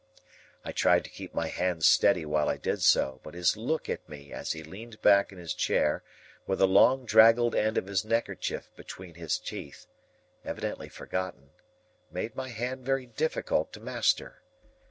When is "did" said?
2.57-2.81